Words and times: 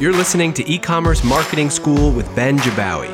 You're 0.00 0.12
listening 0.12 0.52
to 0.52 0.70
e 0.70 0.78
commerce 0.78 1.24
marketing 1.24 1.70
school 1.70 2.12
with 2.12 2.32
Ben 2.36 2.56
Jabbawy. 2.58 3.08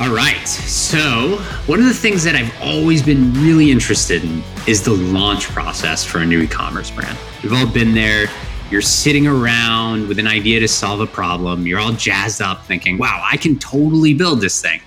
All 0.00 0.14
right. 0.14 0.48
So, 0.48 1.36
one 1.66 1.80
of 1.80 1.84
the 1.84 1.92
things 1.92 2.24
that 2.24 2.34
I've 2.34 2.50
always 2.62 3.02
been 3.02 3.34
really 3.34 3.70
interested 3.70 4.24
in 4.24 4.42
is 4.66 4.82
the 4.82 4.92
launch 4.92 5.48
process 5.48 6.02
for 6.02 6.20
a 6.20 6.24
new 6.24 6.40
e 6.40 6.46
commerce 6.46 6.90
brand. 6.90 7.18
We've 7.42 7.52
all 7.52 7.66
been 7.66 7.92
there. 7.92 8.28
You're 8.70 8.80
sitting 8.80 9.26
around 9.26 10.08
with 10.08 10.18
an 10.18 10.26
idea 10.26 10.60
to 10.60 10.68
solve 10.68 11.00
a 11.00 11.06
problem. 11.06 11.66
You're 11.66 11.78
all 11.78 11.92
jazzed 11.92 12.40
up 12.40 12.64
thinking, 12.64 12.96
wow, 12.96 13.22
I 13.30 13.36
can 13.36 13.58
totally 13.58 14.14
build 14.14 14.40
this 14.40 14.62
thing. 14.62 14.80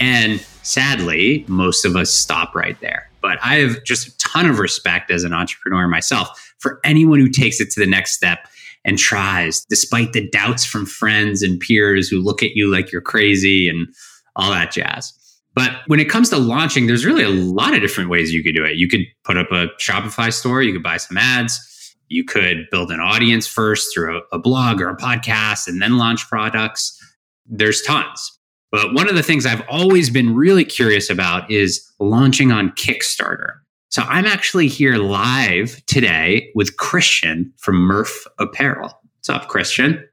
And 0.00 0.44
sadly, 0.64 1.44
most 1.46 1.84
of 1.84 1.94
us 1.94 2.12
stop 2.12 2.54
right 2.54 2.78
there. 2.80 3.08
But 3.22 3.38
I 3.42 3.56
have 3.56 3.84
just 3.84 4.08
a 4.08 4.18
ton 4.18 4.46
of 4.46 4.58
respect 4.58 5.10
as 5.10 5.24
an 5.24 5.32
entrepreneur 5.32 5.86
myself 5.88 6.52
for 6.58 6.80
anyone 6.84 7.20
who 7.20 7.28
takes 7.28 7.60
it 7.60 7.70
to 7.70 7.80
the 7.80 7.86
next 7.86 8.12
step 8.12 8.46
and 8.84 8.98
tries, 8.98 9.64
despite 9.68 10.12
the 10.12 10.28
doubts 10.28 10.64
from 10.64 10.84
friends 10.84 11.42
and 11.42 11.60
peers 11.60 12.08
who 12.08 12.20
look 12.20 12.42
at 12.42 12.50
you 12.54 12.70
like 12.70 12.92
you're 12.92 13.00
crazy 13.00 13.68
and 13.68 13.88
all 14.36 14.50
that 14.50 14.72
jazz. 14.72 15.12
But 15.54 15.70
when 15.86 16.00
it 16.00 16.08
comes 16.08 16.30
to 16.30 16.36
launching, 16.36 16.86
there's 16.86 17.06
really 17.06 17.22
a 17.22 17.28
lot 17.28 17.74
of 17.74 17.80
different 17.80 18.10
ways 18.10 18.32
you 18.32 18.42
could 18.42 18.54
do 18.54 18.64
it. 18.64 18.76
You 18.76 18.88
could 18.88 19.02
put 19.22 19.36
up 19.36 19.50
a 19.52 19.68
Shopify 19.80 20.32
store, 20.32 20.62
you 20.62 20.72
could 20.72 20.82
buy 20.82 20.96
some 20.96 21.16
ads, 21.16 21.94
you 22.08 22.24
could 22.24 22.66
build 22.70 22.90
an 22.90 23.00
audience 23.00 23.46
first 23.46 23.94
through 23.94 24.18
a, 24.18 24.36
a 24.36 24.38
blog 24.38 24.80
or 24.80 24.88
a 24.88 24.96
podcast 24.96 25.68
and 25.68 25.80
then 25.80 25.96
launch 25.96 26.28
products. 26.28 27.00
There's 27.46 27.82
tons. 27.82 28.38
But 28.70 28.94
one 28.94 29.08
of 29.08 29.14
the 29.14 29.22
things 29.22 29.46
I've 29.46 29.62
always 29.68 30.10
been 30.10 30.34
really 30.34 30.64
curious 30.64 31.08
about 31.10 31.50
is 31.50 31.88
launching 32.00 32.50
on 32.50 32.70
Kickstarter. 32.72 33.52
So 33.90 34.02
I'm 34.02 34.26
actually 34.26 34.66
here 34.66 34.96
live 34.96 35.80
today 35.86 36.50
with 36.54 36.76
Christian 36.76 37.52
from 37.56 37.76
Murph 37.76 38.26
Apparel. 38.40 39.00
What's 39.16 39.28
up, 39.28 39.48
Christian? 39.48 40.04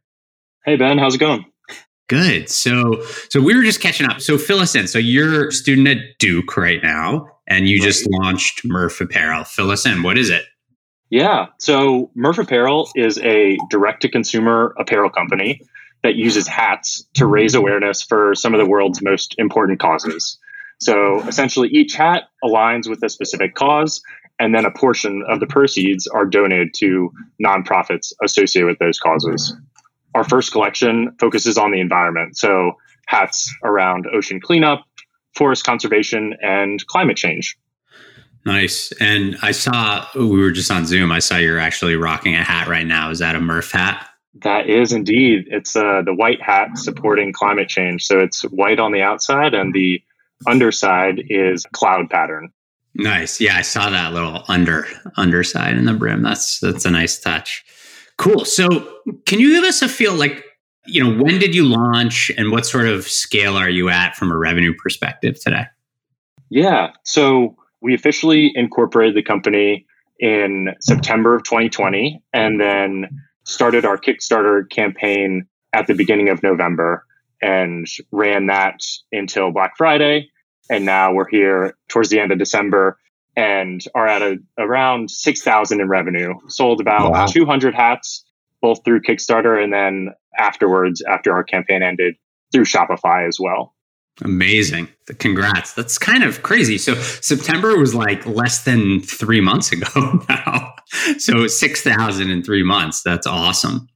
Hey 0.63 0.75
Ben, 0.75 0.99
how's 0.99 1.15
it 1.15 1.19
going? 1.19 1.45
Good. 2.07 2.49
So, 2.49 3.01
so 3.29 3.39
we 3.39 3.55
were 3.55 3.63
just 3.63 3.79
catching 3.79 4.05
up. 4.05 4.19
So, 4.19 4.37
fill 4.37 4.59
us 4.59 4.75
in. 4.75 4.85
So, 4.85 4.99
you're 4.99 5.47
a 5.47 5.51
student 5.53 5.87
at 5.87 5.97
Duke 6.19 6.57
right 6.57 6.83
now, 6.83 7.25
and 7.47 7.69
you 7.69 7.77
right. 7.77 7.85
just 7.85 8.05
launched 8.11 8.65
Murph 8.65 8.99
Apparel. 8.99 9.45
Fill 9.45 9.71
us 9.71 9.85
in. 9.85 10.03
What 10.03 10.17
is 10.17 10.29
it? 10.29 10.43
Yeah. 11.09 11.45
So, 11.57 12.11
Murph 12.13 12.37
Apparel 12.37 12.89
is 12.95 13.17
a 13.19 13.57
direct 13.69 14.01
to 14.01 14.09
consumer 14.09 14.75
apparel 14.77 15.09
company 15.09 15.61
that 16.03 16.15
uses 16.15 16.47
hats 16.47 17.05
to 17.15 17.25
raise 17.25 17.55
awareness 17.55 18.01
for 18.01 18.33
some 18.35 18.53
of 18.53 18.59
the 18.59 18.65
world's 18.65 19.01
most 19.01 19.35
important 19.37 19.79
causes. 19.79 20.37
So, 20.79 21.19
essentially, 21.27 21.69
each 21.69 21.93
hat 21.93 22.23
aligns 22.43 22.89
with 22.89 23.03
a 23.03 23.09
specific 23.09 23.53
cause, 23.53 24.01
and 24.39 24.55
then 24.55 24.65
a 24.65 24.71
portion 24.71 25.23
of 25.29 25.39
the 25.39 25.45
proceeds 25.45 26.07
are 26.07 26.25
donated 26.25 26.73
to 26.77 27.11
nonprofits 27.43 28.13
associated 28.23 28.67
with 28.67 28.79
those 28.79 28.99
causes 28.99 29.55
our 30.15 30.23
first 30.23 30.51
collection 30.51 31.15
focuses 31.19 31.57
on 31.57 31.71
the 31.71 31.79
environment. 31.79 32.37
So 32.37 32.73
hats 33.07 33.53
around 33.63 34.07
ocean 34.13 34.39
cleanup, 34.41 34.83
forest 35.35 35.63
conservation, 35.63 36.35
and 36.41 36.85
climate 36.87 37.17
change. 37.17 37.57
Nice. 38.45 38.91
And 38.93 39.37
I 39.41 39.51
saw 39.51 40.07
we 40.15 40.25
were 40.25 40.51
just 40.51 40.71
on 40.71 40.85
Zoom. 40.85 41.11
I 41.11 41.19
saw 41.19 41.37
you're 41.37 41.59
actually 41.59 41.95
rocking 41.95 42.35
a 42.35 42.43
hat 42.43 42.67
right 42.67 42.87
now. 42.87 43.11
Is 43.11 43.19
that 43.19 43.35
a 43.35 43.39
Murph 43.39 43.71
hat? 43.71 44.07
That 44.35 44.69
is 44.69 44.93
indeed. 44.93 45.45
It's 45.47 45.75
uh, 45.75 46.01
the 46.05 46.13
white 46.13 46.41
hat 46.41 46.77
supporting 46.77 47.33
climate 47.33 47.67
change. 47.67 48.05
So 48.05 48.19
it's 48.19 48.43
white 48.43 48.79
on 48.79 48.91
the 48.91 49.01
outside, 49.01 49.53
and 49.53 49.73
the 49.73 50.01
underside 50.47 51.21
is 51.29 51.65
cloud 51.73 52.09
pattern. 52.09 52.51
Nice. 52.95 53.39
Yeah, 53.39 53.57
I 53.57 53.61
saw 53.61 53.89
that 53.89 54.13
little 54.13 54.43
under 54.47 54.85
underside 55.17 55.77
in 55.77 55.85
the 55.85 55.93
brim. 55.93 56.23
That's 56.23 56.59
that's 56.59 56.85
a 56.85 56.91
nice 56.91 57.19
touch. 57.19 57.63
Cool. 58.21 58.45
So, 58.45 58.67
can 59.25 59.39
you 59.39 59.55
give 59.55 59.63
us 59.63 59.81
a 59.81 59.89
feel 59.89 60.13
like, 60.13 60.45
you 60.85 61.03
know, 61.03 61.23
when 61.23 61.39
did 61.39 61.55
you 61.55 61.65
launch 61.65 62.29
and 62.37 62.51
what 62.51 62.67
sort 62.67 62.87
of 62.87 63.07
scale 63.07 63.55
are 63.55 63.69
you 63.69 63.89
at 63.89 64.15
from 64.15 64.31
a 64.31 64.37
revenue 64.37 64.75
perspective 64.75 65.39
today? 65.39 65.65
Yeah. 66.49 66.91
So, 67.03 67.55
we 67.81 67.95
officially 67.95 68.51
incorporated 68.53 69.15
the 69.15 69.23
company 69.23 69.87
in 70.19 70.75
September 70.81 71.33
of 71.33 71.43
2020 71.45 72.21
and 72.31 72.61
then 72.61 73.09
started 73.43 73.85
our 73.85 73.97
Kickstarter 73.97 74.69
campaign 74.69 75.47
at 75.73 75.87
the 75.87 75.93
beginning 75.93 76.29
of 76.29 76.43
November 76.43 77.05
and 77.41 77.87
ran 78.11 78.47
that 78.47 78.79
until 79.11 79.51
Black 79.51 79.73
Friday. 79.77 80.29
And 80.69 80.85
now 80.85 81.13
we're 81.13 81.29
here 81.29 81.75
towards 81.89 82.09
the 82.09 82.19
end 82.19 82.31
of 82.31 82.37
December 82.37 82.97
and 83.35 83.83
are 83.95 84.07
at 84.07 84.21
a, 84.21 84.37
around 84.59 85.09
6,000 85.09 85.81
in 85.81 85.87
revenue. 85.87 86.33
Sold 86.47 86.81
about 86.81 87.11
wow. 87.11 87.25
200 87.25 87.73
hats, 87.73 88.25
both 88.61 88.83
through 88.83 89.01
Kickstarter 89.01 89.61
and 89.61 89.73
then 89.73 90.09
afterwards, 90.37 91.01
after 91.01 91.33
our 91.33 91.43
campaign 91.43 91.81
ended, 91.81 92.15
through 92.51 92.65
Shopify 92.65 93.27
as 93.27 93.37
well. 93.39 93.73
Amazing. 94.23 94.87
Congrats. 95.19 95.73
That's 95.73 95.97
kind 95.97 96.23
of 96.23 96.43
crazy. 96.43 96.77
So 96.77 96.95
September 96.95 97.77
was 97.77 97.95
like 97.95 98.25
less 98.25 98.63
than 98.63 99.01
three 99.01 99.41
months 99.41 99.71
ago 99.71 100.23
now. 100.29 100.73
So 101.17 101.47
6,000 101.47 102.29
in 102.29 102.43
three 102.43 102.63
months. 102.63 103.01
That's 103.01 103.25
awesome. 103.25 103.87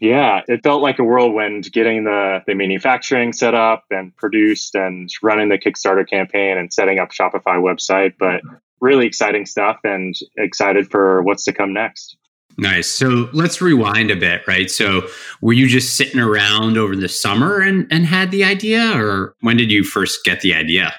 Yeah, 0.00 0.42
it 0.48 0.62
felt 0.62 0.82
like 0.82 0.98
a 0.98 1.04
whirlwind 1.04 1.72
getting 1.72 2.04
the, 2.04 2.40
the 2.46 2.54
manufacturing 2.54 3.32
set 3.32 3.54
up 3.54 3.84
and 3.90 4.14
produced 4.16 4.74
and 4.74 5.08
running 5.22 5.48
the 5.48 5.58
Kickstarter 5.58 6.06
campaign 6.08 6.58
and 6.58 6.72
setting 6.72 6.98
up 6.98 7.10
Shopify 7.10 7.56
website. 7.56 8.14
But 8.18 8.42
really 8.80 9.06
exciting 9.06 9.46
stuff 9.46 9.78
and 9.82 10.14
excited 10.36 10.90
for 10.90 11.22
what's 11.22 11.44
to 11.44 11.52
come 11.52 11.72
next. 11.72 12.16
Nice. 12.56 12.86
So 12.86 13.28
let's 13.32 13.60
rewind 13.60 14.10
a 14.10 14.16
bit, 14.16 14.46
right? 14.46 14.70
So 14.70 15.08
were 15.40 15.52
you 15.52 15.66
just 15.66 15.96
sitting 15.96 16.20
around 16.20 16.78
over 16.78 16.94
the 16.94 17.08
summer 17.08 17.60
and, 17.60 17.86
and 17.90 18.06
had 18.06 18.30
the 18.30 18.44
idea, 18.44 18.96
or 18.96 19.34
when 19.40 19.56
did 19.56 19.72
you 19.72 19.82
first 19.82 20.24
get 20.24 20.40
the 20.40 20.54
idea? 20.54 20.94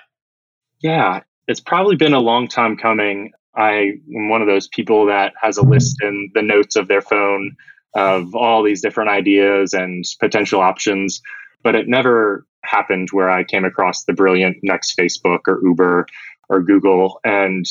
Yeah, 0.82 1.22
it's 1.48 1.62
probably 1.62 1.96
been 1.96 2.14
a 2.14 2.20
long 2.20 2.48
time 2.48 2.76
coming. 2.76 3.32
I 3.56 3.94
am 4.14 4.30
one 4.30 4.42
of 4.42 4.48
those 4.48 4.68
people 4.68 5.06
that 5.06 5.34
has 5.42 5.58
a 5.58 5.64
list 5.64 6.02
in 6.02 6.30
the 6.34 6.42
notes 6.42 6.76
of 6.76 6.88
their 6.88 7.02
phone 7.02 7.56
of 7.94 8.36
all 8.36 8.62
these 8.62 8.82
different 8.82 9.10
ideas 9.10 9.74
and 9.74 10.04
potential 10.20 10.60
options, 10.60 11.22
but 11.64 11.76
it 11.76 11.88
never 11.88 12.46
happened 12.66 13.10
where 13.12 13.30
I 13.30 13.46
came 13.46 13.64
across 13.64 14.04
the 14.04 14.14
brilliant 14.14 14.58
next 14.62 14.98
Facebook 14.98 15.42
or 15.48 15.62
Uber 15.64 16.06
or 16.50 16.62
Google. 16.62 17.22
And 17.24 17.66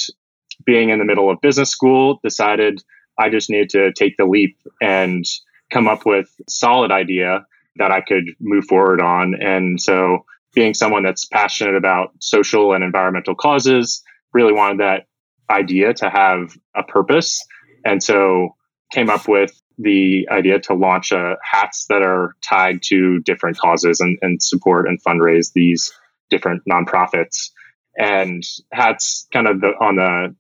being 0.65 0.89
in 0.89 0.99
the 0.99 1.05
middle 1.05 1.31
of 1.31 1.41
business 1.43 1.69
school, 1.69 2.21
decided 2.23 2.83
I 3.19 3.31
just 3.31 3.51
needed 3.51 3.71
to 3.71 3.93
take 3.93 4.17
the 4.17 4.25
leap 4.25 4.57
and 4.81 5.25
come 5.71 5.89
up 5.89 6.07
with 6.07 6.29
solid 6.49 6.91
idea 6.91 7.47
that 7.77 7.91
I 7.91 8.01
could 8.01 8.25
move 8.41 8.65
forward 8.67 9.01
on. 9.01 9.35
And 9.41 9.81
so, 9.81 10.25
being 10.55 10.75
someone 10.75 11.03
that's 11.03 11.25
passionate 11.25 11.75
about 11.75 12.13
social 12.21 12.75
and 12.75 12.85
environmental 12.85 13.35
causes, 13.35 14.03
really 14.33 14.53
wanted 14.53 14.79
that 14.79 15.07
idea 15.51 15.93
to 15.95 16.09
have 16.09 16.57
a 16.77 16.85
purpose. 16.85 17.45
And 17.85 18.03
so, 18.03 18.55
came 18.93 19.11
up 19.11 19.27
with 19.27 19.61
the 19.79 20.29
idea 20.31 20.61
to 20.61 20.75
launch 20.75 21.13
uh, 21.13 21.35
hats 21.43 21.87
that 21.89 22.03
are 22.03 22.37
tied 22.49 22.81
to 22.85 23.21
different 23.21 23.59
causes 23.59 24.01
and, 24.01 24.17
and 24.23 24.41
support 24.41 24.87
and 24.87 25.03
fundraise 25.03 25.53
these 25.53 25.93
different 26.31 26.63
nonprofits. 26.71 27.51
And 27.99 28.43
hats, 28.73 29.27
kind 29.33 29.49
of 29.49 29.61
the, 29.61 29.69
on 29.81 29.97
the 29.97 30.37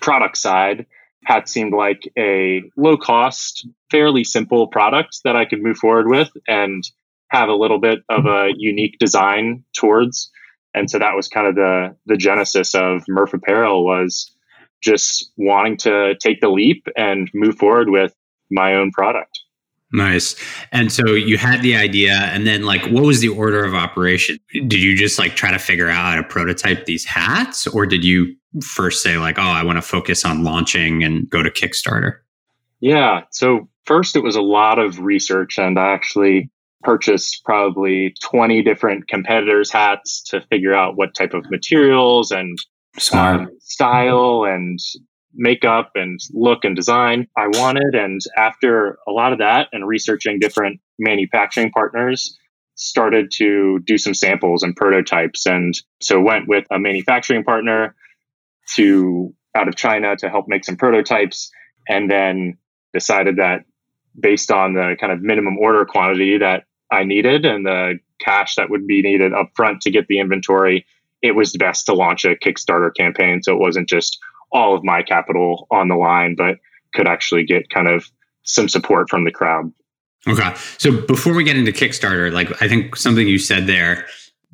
product 0.00 0.36
side, 0.36 0.86
hats 1.26 1.52
seemed 1.52 1.74
like 1.74 2.10
a 2.16 2.62
low 2.76 2.96
cost, 2.96 3.66
fairly 3.90 4.22
simple 4.22 4.68
product 4.68 5.18
that 5.24 5.34
I 5.34 5.44
could 5.44 5.60
move 5.60 5.76
forward 5.76 6.06
with 6.06 6.30
and 6.46 6.84
have 7.30 7.48
a 7.48 7.54
little 7.54 7.80
bit 7.80 7.98
of 8.08 8.26
a 8.26 8.50
unique 8.56 8.96
design 9.00 9.64
towards. 9.76 10.30
And 10.72 10.88
so 10.88 11.00
that 11.00 11.16
was 11.16 11.26
kind 11.26 11.48
of 11.48 11.56
the 11.56 11.96
the 12.06 12.16
genesis 12.16 12.76
of 12.76 13.02
Murph 13.08 13.34
Apparel 13.34 13.84
was 13.84 14.30
just 14.80 15.32
wanting 15.36 15.78
to 15.78 16.14
take 16.20 16.40
the 16.40 16.48
leap 16.48 16.86
and 16.96 17.28
move 17.34 17.56
forward 17.56 17.90
with 17.90 18.14
my 18.48 18.74
own 18.74 18.92
product. 18.92 19.40
Nice. 19.92 20.36
And 20.70 20.92
so 20.92 21.14
you 21.14 21.38
had 21.38 21.62
the 21.62 21.74
idea, 21.74 22.12
and 22.12 22.46
then 22.46 22.62
like, 22.64 22.84
what 22.86 23.04
was 23.04 23.20
the 23.20 23.28
order 23.28 23.64
of 23.64 23.74
operation? 23.74 24.38
Did 24.52 24.74
you 24.74 24.96
just 24.96 25.18
like 25.18 25.34
try 25.34 25.50
to 25.50 25.58
figure 25.58 25.88
out 25.88 26.10
how 26.10 26.16
to 26.16 26.22
prototype 26.22 26.84
these 26.84 27.04
hats, 27.04 27.66
or 27.66 27.84
did 27.86 28.04
you 28.04 28.36
first 28.62 29.02
say 29.02 29.18
like, 29.18 29.38
oh, 29.38 29.42
I 29.42 29.64
want 29.64 29.76
to 29.76 29.82
focus 29.82 30.24
on 30.24 30.44
launching 30.44 31.02
and 31.02 31.28
go 31.28 31.42
to 31.42 31.50
Kickstarter? 31.50 32.18
Yeah. 32.80 33.22
So 33.30 33.68
first, 33.84 34.16
it 34.16 34.22
was 34.22 34.36
a 34.36 34.42
lot 34.42 34.78
of 34.78 35.00
research, 35.00 35.58
and 35.58 35.78
I 35.78 35.92
actually 35.92 36.50
purchased 36.82 37.42
probably 37.44 38.14
20 38.22 38.62
different 38.62 39.08
competitors' 39.08 39.70
hats 39.70 40.22
to 40.24 40.40
figure 40.42 40.74
out 40.74 40.96
what 40.96 41.14
type 41.14 41.34
of 41.34 41.50
materials 41.50 42.30
and 42.30 42.58
um, 43.12 43.48
style 43.60 44.44
and 44.44 44.78
makeup 45.34 45.90
and 45.94 46.18
look 46.32 46.64
and 46.64 46.76
design 46.76 47.26
I 47.36 47.48
wanted. 47.48 47.94
And 47.94 48.20
after 48.36 48.98
a 49.06 49.12
lot 49.12 49.32
of 49.32 49.38
that 49.38 49.68
and 49.72 49.86
researching 49.86 50.38
different 50.38 50.80
manufacturing 50.98 51.70
partners, 51.70 52.38
started 52.76 53.30
to 53.32 53.80
do 53.80 53.98
some 53.98 54.14
samples 54.14 54.62
and 54.62 54.76
prototypes. 54.76 55.46
And 55.46 55.74
so 56.00 56.20
went 56.20 56.46
with 56.46 56.66
a 56.70 56.78
manufacturing 56.78 57.42
partner 57.42 57.94
to 58.74 59.34
out 59.54 59.68
of 59.68 59.76
China 59.76 60.16
to 60.16 60.28
help 60.28 60.46
make 60.48 60.64
some 60.64 60.76
prototypes 60.76 61.50
and 61.88 62.10
then 62.10 62.58
decided 62.92 63.36
that 63.36 63.64
based 64.18 64.50
on 64.50 64.74
the 64.74 64.96
kind 65.00 65.12
of 65.12 65.22
minimum 65.22 65.58
order 65.58 65.84
quantity 65.84 66.38
that 66.38 66.64
I 66.90 67.04
needed 67.04 67.44
and 67.44 67.64
the 67.64 67.98
cash 68.20 68.56
that 68.56 68.70
would 68.70 68.86
be 68.86 69.02
needed 69.02 69.32
up 69.32 69.50
front 69.54 69.82
to 69.82 69.90
get 69.90 70.06
the 70.08 70.18
inventory, 70.18 70.86
it 71.22 71.32
was 71.32 71.56
best 71.56 71.86
to 71.86 71.94
launch 71.94 72.24
a 72.24 72.36
Kickstarter 72.36 72.90
campaign. 72.94 73.42
So 73.42 73.52
it 73.52 73.58
wasn't 73.58 73.88
just 73.88 74.18
all 74.52 74.76
of 74.76 74.84
my 74.84 75.02
capital 75.02 75.66
on 75.70 75.88
the 75.88 75.96
line, 75.96 76.34
but 76.36 76.56
could 76.94 77.08
actually 77.08 77.44
get 77.44 77.68
kind 77.70 77.88
of 77.88 78.10
some 78.42 78.68
support 78.68 79.10
from 79.10 79.24
the 79.24 79.30
crowd. 79.30 79.72
Okay. 80.28 80.52
So 80.78 81.00
before 81.02 81.34
we 81.34 81.44
get 81.44 81.56
into 81.56 81.72
Kickstarter, 81.72 82.32
like 82.32 82.50
I 82.62 82.68
think 82.68 82.96
something 82.96 83.28
you 83.28 83.38
said 83.38 83.66
there, 83.66 84.06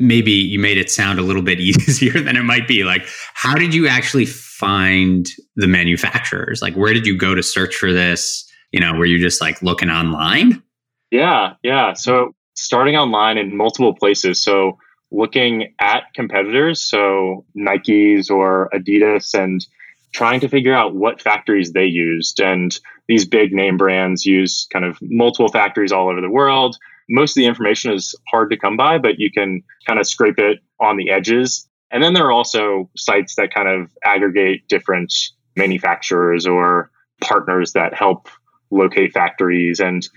maybe 0.02 0.32
you 0.32 0.58
made 0.58 0.76
it 0.76 0.90
sound 0.90 1.18
a 1.18 1.22
little 1.22 1.42
bit 1.42 1.60
easier 1.60 2.20
than 2.20 2.36
it 2.36 2.42
might 2.42 2.68
be. 2.68 2.84
Like, 2.84 3.06
how 3.34 3.54
did 3.54 3.74
you 3.74 3.88
actually 3.88 4.26
find 4.26 5.28
the 5.56 5.68
manufacturers? 5.68 6.60
Like, 6.60 6.74
where 6.74 6.92
did 6.92 7.06
you 7.06 7.16
go 7.16 7.34
to 7.34 7.42
search 7.42 7.74
for 7.74 7.92
this? 7.92 8.48
You 8.72 8.80
know, 8.80 8.94
were 8.94 9.06
you 9.06 9.18
just 9.18 9.40
like 9.40 9.62
looking 9.62 9.90
online? 9.90 10.62
Yeah, 11.10 11.54
yeah. 11.62 11.92
So 11.92 12.34
starting 12.54 12.96
online 12.96 13.38
in 13.38 13.56
multiple 13.56 13.94
places. 13.94 14.42
So 14.42 14.78
looking 15.10 15.74
at 15.78 16.04
competitors, 16.14 16.82
so 16.82 17.44
Nikes 17.56 18.30
or 18.30 18.70
Adidas, 18.74 19.34
and 19.34 19.64
trying 20.12 20.40
to 20.40 20.48
figure 20.48 20.74
out 20.74 20.94
what 20.94 21.20
factories 21.20 21.72
they 21.72 21.84
used. 21.84 22.40
And 22.40 22.78
these 23.08 23.26
big 23.26 23.52
name 23.52 23.76
brands 23.76 24.24
use 24.24 24.66
kind 24.72 24.84
of 24.84 24.98
multiple 25.02 25.48
factories 25.48 25.92
all 25.92 26.08
over 26.08 26.20
the 26.20 26.30
world. 26.30 26.76
Most 27.12 27.32
of 27.32 27.42
the 27.42 27.46
information 27.46 27.92
is 27.92 28.14
hard 28.30 28.50
to 28.50 28.56
come 28.56 28.76
by, 28.76 28.98
but 28.98 29.18
you 29.18 29.30
can 29.30 29.62
kind 29.86 30.00
of 30.00 30.06
scrape 30.06 30.38
it 30.38 30.60
on 30.80 30.96
the 30.96 31.10
edges. 31.10 31.68
And 31.90 32.02
then 32.02 32.14
there 32.14 32.24
are 32.24 32.32
also 32.32 32.90
sites 32.96 33.34
that 33.36 33.52
kind 33.52 33.68
of 33.68 33.90
aggregate 34.02 34.66
different 34.68 35.12
manufacturers 35.56 36.46
or 36.46 36.90
partners 37.20 37.74
that 37.74 37.94
help 37.94 38.28
locate 38.70 39.12
factories 39.12 39.78
and 39.80 40.08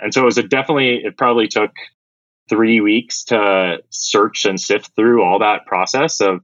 and 0.00 0.12
so 0.12 0.22
it 0.22 0.24
was 0.24 0.38
a 0.38 0.42
definitely 0.42 0.96
it 1.04 1.16
probably 1.16 1.46
took 1.46 1.70
three 2.48 2.80
weeks 2.80 3.22
to 3.22 3.78
search 3.90 4.44
and 4.44 4.60
sift 4.60 4.90
through 4.96 5.22
all 5.22 5.38
that 5.38 5.64
process 5.66 6.20
of 6.20 6.40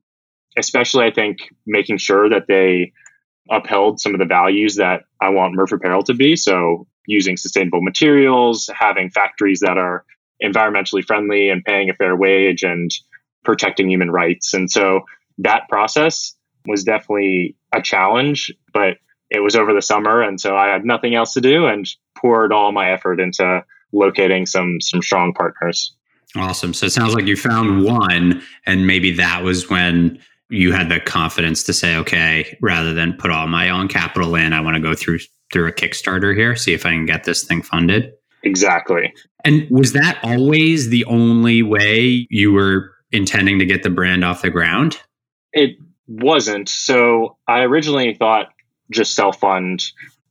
especially 0.57 1.05
I 1.05 1.11
think 1.11 1.39
making 1.67 1.99
sure 1.99 2.29
that 2.31 2.47
they 2.47 2.93
upheld 3.51 4.01
some 4.01 4.15
of 4.15 4.21
the 4.21 4.27
values 4.27 4.77
that 4.77 5.03
I 5.21 5.31
want 5.31 5.55
Murph 5.55 5.73
Apparel 5.73 6.03
to 6.05 6.15
be. 6.15 6.37
So 6.37 6.87
using 7.07 7.37
sustainable 7.37 7.83
materials, 7.83 8.69
having 8.79 9.11
factories 9.11 9.61
that 9.61 9.79
are 9.79 10.05
environmentally 10.43 11.05
friendly 11.05 11.49
and 11.49 11.65
paying 11.65 11.89
a 11.91 11.95
fair 11.95 12.17
wage 12.17 12.63
and 12.63 12.91
protecting 13.45 13.89
human 13.89 14.11
rights. 14.11 14.53
And 14.53 14.71
so 14.71 15.03
that 15.39 15.69
process 15.69 16.35
was 16.67 16.85
definitely 16.85 17.57
a 17.73 17.81
challenge, 17.81 18.53
but 18.73 18.99
it 19.31 19.41
was 19.41 19.57
over 19.57 19.73
the 19.73 19.83
summer 19.83 20.23
and 20.23 20.41
so 20.41 20.57
I 20.57 20.69
had 20.69 20.85
nothing 20.85 21.15
else 21.15 21.33
to 21.35 21.41
do 21.41 21.67
and 21.67 21.89
poured 22.17 22.53
all 22.53 22.73
my 22.73 22.93
effort 22.93 23.21
into 23.21 23.65
locating 23.93 24.47
some 24.47 24.81
some 24.81 25.03
strong 25.03 25.33
partners. 25.33 25.95
Awesome. 26.37 26.75
So 26.75 26.87
it 26.87 26.93
sounds 26.93 27.15
like 27.15 27.27
you 27.27 27.37
found 27.37 27.85
one 27.85 28.43
and 28.67 28.87
maybe 28.87 29.13
that 29.13 29.43
was 29.43 29.69
when 29.71 30.21
you 30.49 30.73
had 30.73 30.89
the 30.89 31.01
confidence 31.01 31.63
to 31.65 31.73
say, 31.73 31.97
okay, 31.97 32.57
rather 32.61 32.95
than 32.95 33.15
put 33.15 33.31
all 33.31 33.47
my 33.47 33.71
own 33.71 33.89
capital 33.89 34.35
in, 34.35 34.53
I 34.53 34.61
want 34.61 34.77
to 34.77 34.83
go 34.83 34.95
through 34.95 35.19
through 35.53 35.69
a 35.69 35.73
Kickstarter 35.73 36.37
here, 36.37 36.57
see 36.57 36.75
if 36.75 36.85
I 36.85 36.91
can 36.91 37.07
get 37.07 37.25
this 37.25 37.45
thing 37.45 37.63
funded. 37.63 38.13
Exactly. 38.43 39.13
And 39.45 39.69
was 39.71 39.93
that 39.93 40.19
always 40.23 40.89
the 40.89 41.05
only 41.05 41.63
way 41.63 42.27
you 42.31 42.53
were 42.53 42.93
intending 43.13 43.59
to 43.61 43.67
get 43.67 43.83
the 43.83 43.91
brand 43.91 44.25
off 44.25 44.43
the 44.43 44.51
ground? 44.51 44.99
It 45.53 45.77
wasn't. 46.07 46.69
So 46.69 47.37
I 47.47 47.61
originally 47.61 48.15
thought 48.15 48.53
just 48.91 49.15
self 49.15 49.41
fund 49.41 49.83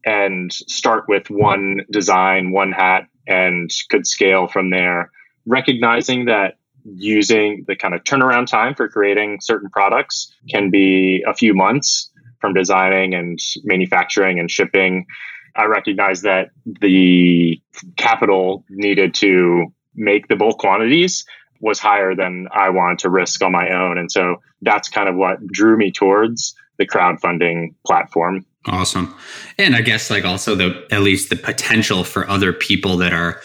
and 0.06 0.52
start 0.52 1.06
with 1.08 1.30
one 1.30 1.82
design, 1.92 2.52
one 2.52 2.72
hat, 2.72 3.08
and 3.28 3.72
could 3.90 4.06
scale 4.06 4.48
from 4.48 4.70
there, 4.70 5.12
recognizing 5.46 6.26
that 6.26 6.56
using 6.86 7.66
the 7.68 7.76
kind 7.76 7.94
of 7.94 8.04
turnaround 8.04 8.48
time 8.48 8.76
for 8.76 8.88
creating 8.88 9.40
certain 9.42 9.70
products 9.70 10.32
can 10.50 10.70
be 10.70 11.24
a 11.28 11.34
few 11.34 11.54
months 11.54 12.10
from 12.40 12.54
designing 12.54 13.14
and 13.14 13.40
manufacturing 13.64 14.40
and 14.40 14.52
shipping. 14.52 15.06
I 15.56 15.66
recognize 15.66 16.22
that 16.22 16.50
the 16.82 17.60
capital 17.98 18.64
needed 18.70 19.14
to 19.16 19.74
make 19.96 20.28
the 20.28 20.36
bulk 20.36 20.60
quantities 20.60 21.26
was 21.62 21.80
higher 21.80 22.14
than 22.14 22.48
I 22.52 22.70
wanted 22.70 23.00
to 23.00 23.10
risk 23.10 23.42
on 23.42 23.52
my 23.52 23.70
own. 23.70 23.98
And 23.98 24.12
so 24.12 24.36
that's 24.62 24.90
kind 24.90 25.10
of 25.10 25.16
what 25.16 25.46
drew 25.48 25.78
me 25.78 25.92
towards 25.92 26.54
the 26.78 26.86
crowdfunding 26.86 27.74
platform. 27.86 28.46
Awesome. 28.68 29.16
And 29.58 29.76
I 29.76 29.82
guess 29.82 30.10
like 30.10 30.26
also 30.26 30.56
the 30.56 30.86
at 30.92 31.02
least 31.02 31.30
the 31.30 31.36
potential 31.36 32.04
for 32.04 32.30
other 32.30 32.52
people 32.52 32.98
that 32.98 33.14
are 33.14 33.42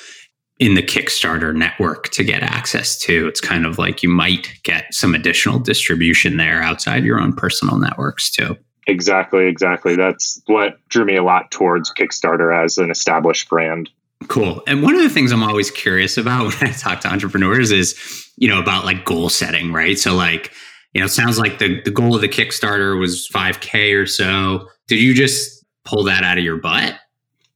in 0.60 0.74
the 0.74 0.82
Kickstarter 0.82 1.54
network 1.54 2.10
to 2.10 2.22
get 2.22 2.42
access 2.42 2.98
to. 2.98 3.26
It's 3.26 3.40
kind 3.40 3.64
of 3.64 3.78
like 3.78 4.02
you 4.02 4.10
might 4.10 4.52
get 4.62 4.92
some 4.94 5.14
additional 5.14 5.58
distribution 5.58 6.36
there 6.36 6.62
outside 6.62 7.02
your 7.02 7.18
own 7.18 7.32
personal 7.32 7.78
networks 7.78 8.30
too. 8.30 8.56
Exactly, 8.86 9.46
exactly. 9.46 9.96
That's 9.96 10.40
what 10.46 10.76
drew 10.88 11.06
me 11.06 11.16
a 11.16 11.24
lot 11.24 11.50
towards 11.50 11.92
Kickstarter 11.92 12.54
as 12.54 12.76
an 12.76 12.90
established 12.90 13.48
brand. 13.48 13.88
Cool. 14.28 14.62
And 14.66 14.82
one 14.82 14.94
of 14.94 15.02
the 15.02 15.08
things 15.08 15.32
I'm 15.32 15.42
always 15.42 15.70
curious 15.70 16.18
about 16.18 16.54
when 16.60 16.70
I 16.70 16.72
talk 16.72 17.00
to 17.00 17.08
entrepreneurs 17.08 17.70
is, 17.70 18.28
you 18.36 18.48
know, 18.48 18.60
about 18.60 18.84
like 18.84 19.06
goal 19.06 19.30
setting, 19.30 19.72
right? 19.72 19.98
So 19.98 20.14
like, 20.14 20.52
you 20.92 21.00
know, 21.00 21.06
it 21.06 21.10
sounds 21.10 21.38
like 21.38 21.58
the, 21.58 21.80
the 21.82 21.90
goal 21.90 22.14
of 22.14 22.20
the 22.20 22.28
Kickstarter 22.28 22.98
was 23.00 23.28
5K 23.28 23.98
or 23.98 24.06
so. 24.06 24.68
Did 24.88 24.98
you 24.98 25.14
just 25.14 25.64
pull 25.86 26.04
that 26.04 26.22
out 26.22 26.36
of 26.36 26.44
your 26.44 26.58
butt? 26.58 26.96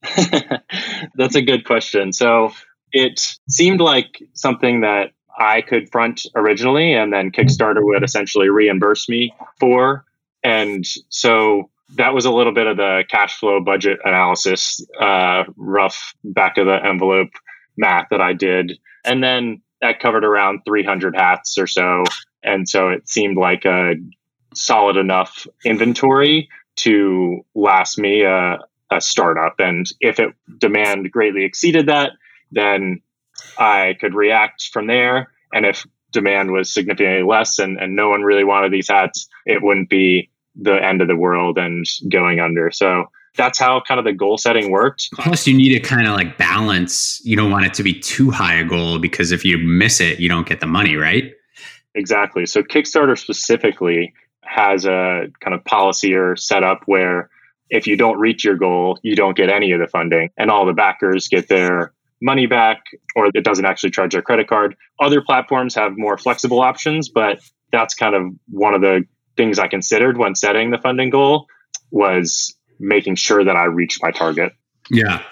That's 1.17 1.35
a 1.35 1.43
good 1.43 1.65
question. 1.65 2.13
So 2.13 2.53
it 2.95 3.37
seemed 3.49 3.81
like 3.81 4.23
something 4.35 4.83
that 4.83 5.11
I 5.37 5.63
could 5.63 5.91
front 5.91 6.27
originally, 6.37 6.95
and 6.95 7.13
then 7.13 7.33
Kickstarter 7.33 7.85
would 7.85 8.05
essentially 8.05 8.49
reimburse 8.49 9.09
me 9.09 9.35
for. 9.59 10.05
And 10.45 10.87
so 11.09 11.71
that 11.97 12.15
was 12.15 12.25
a 12.25 12.31
little 12.31 12.55
bit 12.55 12.69
of 12.69 12.77
the 12.77 13.03
cash 13.11 13.37
flow 13.37 13.61
budget 13.61 13.99
analysis, 14.05 14.81
uh, 15.01 15.43
rough 15.57 16.15
back 16.23 16.57
of 16.57 16.67
the 16.67 16.79
envelope 16.85 17.31
math 17.77 18.07
that 18.11 18.21
I 18.21 18.33
did. 18.33 18.79
And 19.05 19.23
then 19.23 19.61
that 19.81 19.99
covered 19.99 20.25
around 20.25 20.61
300 20.65 21.17
hats 21.17 21.59
or 21.59 21.67
so. 21.67 22.05
And 22.45 22.69
so 22.69 22.91
it 22.91 23.09
seemed 23.09 23.37
like 23.37 23.65
a 23.65 23.95
solid 24.55 24.97
enough 24.97 25.49
inventory 25.65 26.49
to 26.77 27.45
last 27.57 27.99
me 27.99 28.23
a, 28.23 28.59
a 28.93 29.01
startup. 29.01 29.57
And 29.59 29.87
if 30.01 30.21
it 30.21 30.33
demand 30.59 31.11
greatly 31.11 31.45
exceeded 31.45 31.87
that, 31.89 32.13
then 32.55 33.03
I 33.59 33.97
could 34.01 34.15
react 34.15 34.71
from 34.73 34.87
there. 34.87 35.33
And 35.53 35.67
if 35.67 35.87
demand 36.13 36.51
was 36.51 36.73
significantly 36.73 37.23
less 37.23 37.59
and, 37.59 37.79
and 37.79 37.95
no 37.95 38.09
one 38.09 38.23
really 38.23 38.45
wanted 38.45 38.73
these 38.73 38.89
hats, 38.89 39.29
it 39.47 39.63
wouldn't 39.63 39.91
be 39.91 40.31
the 40.57 40.75
end 40.75 41.03
of 41.03 41.09
the 41.09 41.17
world 41.17 41.59
and 41.59 41.85
going 42.11 42.41
under. 42.41 42.71
So 42.71 43.07
that's 43.37 43.59
how 43.59 43.83
kind 43.87 43.99
of 43.99 44.05
the 44.05 44.13
goal 44.13 44.39
setting 44.39 44.71
worked. 44.71 45.09
Plus, 45.13 45.47
you 45.47 45.57
need 45.57 45.71
to 45.71 45.81
kind 45.81 46.07
of 46.07 46.15
like 46.15 46.39
balance. 46.39 47.21
You 47.25 47.37
don't 47.37 47.51
want 47.51 47.67
it 47.67 47.75
to 47.75 47.83
be 47.83 47.99
too 47.99 48.31
high 48.31 48.55
a 48.55 48.65
goal 48.65 48.99
because 48.99 49.33
if 49.33 49.45
you 49.45 49.59
miss 49.59 50.01
it, 50.01 50.21
you 50.21 50.29
don't 50.29 50.47
get 50.47 50.61
the 50.61 50.67
money, 50.67 50.97
right? 50.97 51.33
Exactly. 51.97 52.47
So 52.47 52.63
Kickstarter 52.63 53.19
specifically 53.19 54.15
has 54.43 54.85
a 54.85 55.27
kind 55.41 55.55
of 55.55 55.65
policy 55.65 56.15
or 56.15 56.37
setup 56.37 56.83
where 56.87 57.31
if 57.71 57.87
you 57.87 57.97
don't 57.97 58.19
reach 58.19 58.45
your 58.45 58.57
goal, 58.57 58.99
you 59.03 59.17
don't 59.17 59.37
get 59.37 59.51
any 59.51 59.73
of 59.73 59.81
the 59.81 59.89
funding, 59.89 60.31
and 60.37 60.51
all 60.51 60.67
the 60.67 60.73
backers 60.73 61.29
get 61.29 61.49
their 61.49 61.94
money 62.25 62.47
back 62.47 62.83
or 63.15 63.27
it 63.35 63.45
doesn't 63.45 63.67
actually 63.67 63.91
charge 63.91 64.13
their 64.13 64.23
credit 64.23 64.49
card. 64.49 64.75
Other 64.99 65.21
platforms 65.21 65.75
have 65.75 65.93
more 65.97 66.17
flexible 66.17 66.61
options, 66.61 67.09
but 67.09 67.39
that's 67.71 67.95
kind 67.95 68.15
of 68.15 68.23
one 68.49 68.75
of 68.75 68.81
the 68.81 69.05
things 69.37 69.59
I 69.59 69.69
considered 69.69 70.17
when 70.17 70.35
setting 70.35 70.71
the 70.71 70.79
funding 70.79 71.11
goal 71.11 71.47
was 71.91 72.57
making 72.81 73.17
sure 73.17 73.45
that 73.45 73.57
I 73.57 73.65
reached 73.65 74.03
my 74.03 74.11
target. 74.11 74.53
Yeah. 74.91 75.23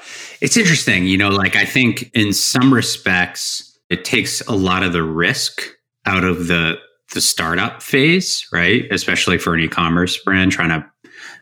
It's 0.41 0.57
interesting, 0.57 1.07
you 1.07 1.17
know, 1.17 1.31
like 1.31 1.57
I 1.57 1.65
think 1.65 2.11
in 2.15 2.33
some 2.33 2.73
respects 2.73 3.79
it 3.89 4.05
takes 4.05 4.41
a 4.43 4.53
lot 4.53 4.83
of 4.83 4.93
the 4.93 5.03
risk 5.03 5.63
out 6.07 6.25
of 6.25 6.47
the 6.47 6.79
the 7.15 7.21
startup 7.21 7.83
phase, 7.83 8.47
right? 8.53 8.85
Especially 8.91 9.37
for 9.37 9.55
an 9.55 9.61
e-commerce 9.61 10.17
brand 10.17 10.51
trying 10.51 10.71
to 10.71 10.85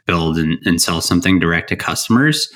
build 0.04 0.36
and, 0.36 0.58
and 0.64 0.82
sell 0.82 1.00
something 1.00 1.38
direct 1.38 1.68
to 1.68 1.76
customers. 1.76 2.52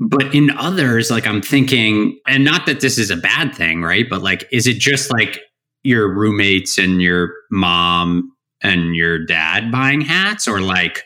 But 0.00 0.34
in 0.34 0.50
others, 0.52 1.10
like 1.10 1.26
I'm 1.26 1.42
thinking, 1.42 2.18
and 2.26 2.42
not 2.42 2.64
that 2.66 2.80
this 2.80 2.96
is 2.96 3.10
a 3.10 3.16
bad 3.16 3.54
thing, 3.54 3.82
right? 3.82 4.06
But 4.08 4.22
like, 4.22 4.48
is 4.50 4.66
it 4.66 4.78
just 4.78 5.12
like 5.12 5.40
your 5.82 6.12
roommates 6.12 6.78
and 6.78 7.02
your 7.02 7.32
mom 7.50 8.32
and 8.62 8.96
your 8.96 9.24
dad 9.24 9.70
buying 9.70 10.00
hats? 10.00 10.48
Or 10.48 10.60
like, 10.60 11.02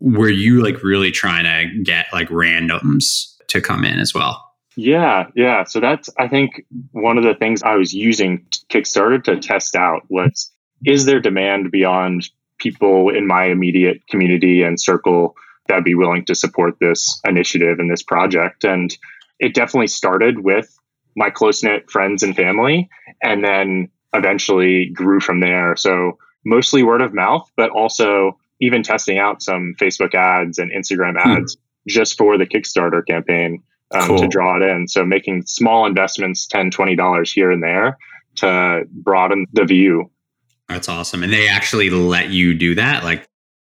were 0.00 0.30
you 0.30 0.62
like 0.62 0.82
really 0.82 1.10
trying 1.10 1.44
to 1.44 1.82
get 1.82 2.06
like 2.14 2.28
randoms 2.28 3.36
to 3.48 3.60
come 3.60 3.84
in 3.84 3.98
as 3.98 4.14
well? 4.14 4.42
Yeah, 4.74 5.26
yeah. 5.34 5.64
So 5.64 5.78
that's 5.78 6.08
I 6.18 6.26
think 6.26 6.64
one 6.92 7.18
of 7.18 7.24
the 7.24 7.34
things 7.34 7.62
I 7.62 7.74
was 7.74 7.92
using 7.92 8.46
Kickstarter 8.70 9.22
to 9.24 9.38
test 9.38 9.76
out 9.76 10.02
was 10.08 10.50
is 10.86 11.04
there 11.04 11.20
demand 11.20 11.70
beyond 11.70 12.30
people 12.58 13.10
in 13.10 13.26
my 13.26 13.44
immediate 13.46 14.06
community 14.08 14.62
and 14.62 14.80
circle 14.80 15.34
that'd 15.70 15.84
be 15.84 15.94
willing 15.94 16.24
to 16.26 16.34
support 16.34 16.74
this 16.80 17.20
initiative 17.24 17.78
and 17.78 17.90
this 17.90 18.02
project 18.02 18.64
and 18.64 18.96
it 19.40 19.54
definitely 19.54 19.88
started 19.88 20.44
with 20.44 20.78
my 21.16 21.30
close 21.30 21.62
knit 21.62 21.90
friends 21.90 22.22
and 22.22 22.36
family 22.36 22.88
and 23.22 23.42
then 23.42 23.88
eventually 24.14 24.86
grew 24.86 25.18
from 25.18 25.40
there. 25.40 25.74
So 25.76 26.18
mostly 26.44 26.82
word 26.82 27.02
of 27.02 27.14
mouth, 27.14 27.50
but 27.56 27.70
also 27.70 28.38
even 28.60 28.82
testing 28.82 29.18
out 29.18 29.42
some 29.42 29.74
Facebook 29.80 30.14
ads 30.14 30.58
and 30.58 30.70
Instagram 30.70 31.12
hmm. 31.20 31.30
ads 31.30 31.54
hmm. 31.54 31.60
just 31.88 32.16
for 32.16 32.38
the 32.38 32.46
Kickstarter 32.46 33.04
campaign 33.04 33.62
um, 33.92 34.08
cool. 34.08 34.18
to 34.18 34.28
draw 34.28 34.56
it 34.56 34.62
in. 34.62 34.86
So 34.86 35.04
making 35.04 35.46
small 35.46 35.86
investments, 35.86 36.46
10 36.46 36.70
$20 36.70 37.32
here 37.32 37.50
and 37.50 37.62
there 37.62 37.98
to 38.36 38.82
broaden 38.90 39.46
the 39.52 39.64
view. 39.64 40.10
That's 40.68 40.88
awesome. 40.88 41.24
And 41.24 41.32
they 41.32 41.48
actually 41.48 41.90
let 41.90 42.28
you 42.28 42.54
do 42.54 42.76
that? 42.76 43.02
Like, 43.02 43.26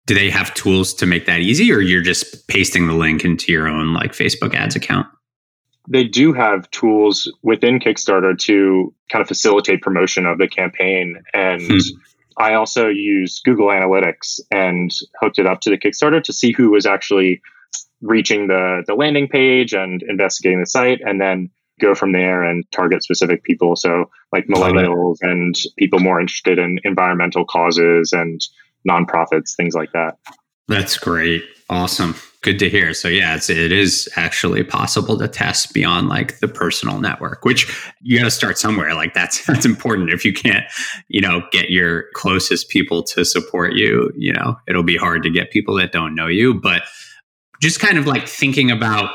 do 0.09 0.15
they 0.15 0.31
have 0.31 0.51
tools 0.55 0.91
to 0.95 1.05
make 1.05 1.27
that 1.27 1.39
easy 1.39 1.71
or 1.71 1.81
you're 1.81 2.01
just 2.01 2.47
pasting 2.47 2.87
the 2.87 2.93
link 2.93 3.23
into 3.23 3.51
your 3.51 3.67
own 3.67 3.93
like 3.93 4.11
Facebook 4.11 4.55
ads 4.55 4.75
account? 4.75 5.05
They 5.87 6.03
do 6.03 6.33
have 6.33 6.69
tools 6.71 7.31
within 7.43 7.79
Kickstarter 7.79 8.35
to 8.39 8.91
kind 9.11 9.21
of 9.21 9.27
facilitate 9.27 9.83
promotion 9.83 10.25
of 10.25 10.39
the 10.39 10.47
campaign. 10.47 11.21
And 11.31 11.61
hmm. 11.61 11.77
I 12.37 12.55
also 12.55 12.87
use 12.87 13.39
Google 13.45 13.67
Analytics 13.67 14.39
and 14.49 14.89
hooked 15.21 15.37
it 15.37 15.45
up 15.45 15.61
to 15.61 15.69
the 15.69 15.77
Kickstarter 15.77 16.23
to 16.23 16.33
see 16.33 16.53
who 16.53 16.71
was 16.71 16.87
actually 16.87 17.43
reaching 18.01 18.47
the, 18.47 18.83
the 18.87 18.95
landing 18.95 19.27
page 19.27 19.75
and 19.75 20.01
investigating 20.01 20.59
the 20.59 20.65
site 20.65 21.01
and 21.05 21.21
then 21.21 21.51
go 21.79 21.93
from 21.93 22.13
there 22.13 22.41
and 22.41 22.65
target 22.71 23.03
specific 23.03 23.43
people. 23.43 23.75
So 23.75 24.09
like 24.33 24.47
millennials 24.47 25.17
and 25.21 25.55
people 25.77 25.99
more 25.99 26.19
interested 26.19 26.57
in 26.57 26.79
environmental 26.83 27.45
causes 27.45 28.11
and 28.11 28.41
nonprofits, 28.87 29.55
things 29.55 29.73
like 29.73 29.91
that. 29.93 30.17
That's 30.67 30.97
great. 30.97 31.43
Awesome. 31.69 32.15
Good 32.41 32.59
to 32.59 32.69
hear. 32.69 32.93
So 32.93 33.07
yeah, 33.07 33.35
it's, 33.35 33.49
it 33.49 33.71
is 33.71 34.07
actually 34.15 34.63
possible 34.63 35.17
to 35.17 35.27
test 35.27 35.73
beyond 35.73 36.07
like 36.07 36.39
the 36.39 36.47
personal 36.47 36.99
network, 36.99 37.43
which 37.43 37.91
you 38.01 38.17
got 38.17 38.25
to 38.25 38.31
start 38.31 38.57
somewhere. 38.57 38.93
Like 38.93 39.13
that's, 39.13 39.45
that's 39.47 39.65
important. 39.65 40.11
If 40.11 40.23
you 40.23 40.33
can't, 40.33 40.63
you 41.07 41.21
know, 41.21 41.41
get 41.51 41.69
your 41.69 42.05
closest 42.13 42.69
people 42.69 43.03
to 43.03 43.25
support 43.25 43.73
you, 43.73 44.11
you 44.15 44.31
know, 44.31 44.55
it'll 44.67 44.83
be 44.83 44.97
hard 44.97 45.23
to 45.23 45.29
get 45.29 45.51
people 45.51 45.75
that 45.75 45.91
don't 45.91 46.15
know 46.15 46.27
you, 46.27 46.53
but 46.53 46.83
just 47.61 47.79
kind 47.79 47.97
of 47.97 48.07
like 48.07 48.27
thinking 48.27 48.71
about 48.71 49.11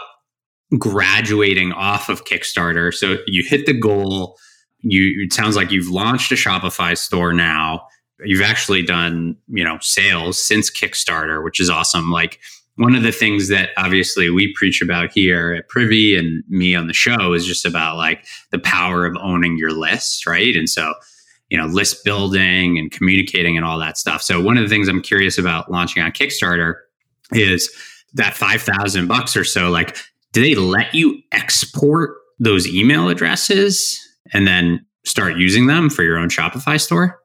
graduating 0.78 1.72
off 1.72 2.08
of 2.08 2.24
Kickstarter. 2.24 2.92
So 2.92 3.16
you 3.26 3.44
hit 3.46 3.66
the 3.66 3.74
goal. 3.74 4.36
You 4.80 5.24
it 5.24 5.32
sounds 5.32 5.56
like 5.56 5.70
you've 5.70 5.88
launched 5.88 6.30
a 6.32 6.34
Shopify 6.34 6.96
store 6.96 7.32
now. 7.32 7.86
You've 8.24 8.42
actually 8.42 8.82
done, 8.82 9.36
you 9.48 9.64
know, 9.64 9.78
sales 9.80 10.42
since 10.42 10.70
Kickstarter, 10.70 11.42
which 11.42 11.60
is 11.60 11.68
awesome. 11.68 12.10
Like 12.10 12.38
one 12.76 12.94
of 12.94 13.02
the 13.02 13.12
things 13.12 13.48
that 13.48 13.70
obviously 13.76 14.30
we 14.30 14.52
preach 14.54 14.82
about 14.82 15.12
here 15.12 15.52
at 15.52 15.68
Privy 15.68 16.16
and 16.16 16.42
me 16.48 16.74
on 16.74 16.86
the 16.86 16.92
show 16.92 17.32
is 17.32 17.46
just 17.46 17.64
about 17.64 17.96
like 17.96 18.26
the 18.50 18.58
power 18.58 19.06
of 19.06 19.16
owning 19.20 19.56
your 19.56 19.72
list 19.72 20.26
right? 20.26 20.56
And 20.56 20.68
so, 20.68 20.94
you 21.50 21.58
know, 21.58 21.66
list 21.66 22.04
building 22.04 22.78
and 22.78 22.90
communicating 22.90 23.56
and 23.56 23.64
all 23.64 23.78
that 23.78 23.96
stuff. 23.96 24.22
So 24.22 24.40
one 24.40 24.56
of 24.56 24.62
the 24.62 24.68
things 24.68 24.88
I'm 24.88 25.02
curious 25.02 25.38
about 25.38 25.70
launching 25.70 26.02
on 26.02 26.12
Kickstarter 26.12 26.74
is 27.32 27.70
that 28.14 28.34
5000 28.34 29.06
bucks 29.08 29.36
or 29.36 29.44
so 29.44 29.70
like 29.70 29.96
do 30.32 30.40
they 30.40 30.54
let 30.54 30.94
you 30.94 31.20
export 31.32 32.16
those 32.38 32.66
email 32.66 33.08
addresses 33.08 34.00
and 34.32 34.46
then 34.46 34.84
start 35.04 35.36
using 35.36 35.66
them 35.66 35.90
for 35.90 36.02
your 36.02 36.18
own 36.18 36.28
shopify 36.28 36.80
store 36.80 37.20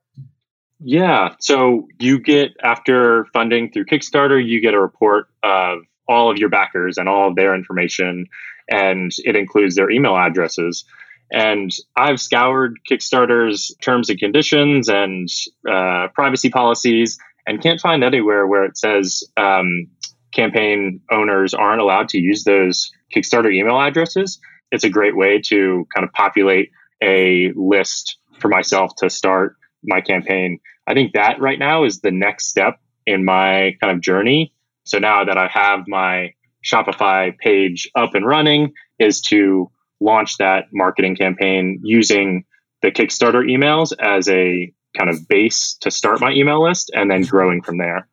yeah 0.79 1.35
so 1.39 1.87
you 1.99 2.19
get 2.19 2.51
after 2.63 3.25
funding 3.33 3.71
through 3.71 3.85
kickstarter 3.85 4.43
you 4.43 4.61
get 4.61 4.73
a 4.73 4.79
report 4.79 5.27
of 5.43 5.79
all 6.07 6.31
of 6.31 6.37
your 6.37 6.49
backers 6.49 6.97
and 6.97 7.07
all 7.07 7.27
of 7.27 7.35
their 7.35 7.53
information 7.53 8.25
and 8.69 9.11
it 9.19 9.35
includes 9.35 9.75
their 9.75 9.89
email 9.89 10.15
addresses. 10.15 10.85
And 11.31 11.71
I've 11.95 12.19
scoured 12.19 12.79
Kickstarter's 12.89 13.75
terms 13.81 14.09
and 14.09 14.19
conditions 14.19 14.89
and 14.89 15.29
uh, 15.69 16.07
privacy 16.13 16.49
policies 16.49 17.19
and 17.45 17.61
can't 17.61 17.79
find 17.79 18.03
anywhere 18.03 18.47
where 18.47 18.63
it 18.63 18.77
says 18.77 19.23
um, 19.37 19.87
campaign 20.33 21.01
owners 21.11 21.53
aren't 21.53 21.81
allowed 21.81 22.09
to 22.09 22.19
use 22.19 22.43
those 22.43 22.91
Kickstarter 23.15 23.53
email 23.53 23.79
addresses, 23.79 24.39
it's 24.71 24.83
a 24.83 24.89
great 24.89 25.15
way 25.15 25.41
to 25.47 25.87
kind 25.95 26.03
of 26.03 26.13
populate 26.13 26.71
a 27.01 27.51
list 27.55 28.17
for 28.39 28.49
myself 28.49 28.91
to 28.97 29.09
start 29.09 29.55
my 29.83 30.01
campaign. 30.01 30.59
I 30.87 30.93
think 30.93 31.13
that 31.13 31.39
right 31.39 31.59
now 31.59 31.83
is 31.83 32.01
the 32.01 32.11
next 32.11 32.47
step 32.47 32.79
in 33.05 33.25
my 33.25 33.75
kind 33.81 33.95
of 33.95 34.01
journey. 34.01 34.53
So 34.85 34.99
now 34.99 35.23
that 35.23 35.37
I 35.37 35.47
have 35.47 35.85
my 35.87 36.33
Shopify 36.65 37.37
page 37.37 37.89
up 37.95 38.15
and 38.15 38.25
running, 38.25 38.73
is 38.99 39.21
to 39.21 39.71
launch 40.01 40.37
that 40.37 40.65
marketing 40.73 41.15
campaign 41.15 41.79
using 41.83 42.43
the 42.81 42.91
Kickstarter 42.91 43.45
emails 43.45 43.93
as 43.99 44.27
a 44.29 44.73
kind 44.97 45.09
of 45.09 45.27
base 45.27 45.77
to 45.81 45.91
start 45.91 46.19
my 46.19 46.31
email 46.31 46.63
list 46.63 46.91
and 46.93 47.09
then 47.09 47.21
growing 47.21 47.61
from 47.61 47.77
there. 47.77 48.07